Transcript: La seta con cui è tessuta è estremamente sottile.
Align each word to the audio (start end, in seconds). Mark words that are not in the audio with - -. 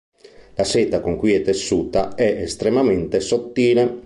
La 0.55 0.63
seta 0.63 0.99
con 0.99 1.15
cui 1.15 1.31
è 1.31 1.43
tessuta 1.43 2.15
è 2.15 2.23
estremamente 2.25 3.19
sottile. 3.19 3.99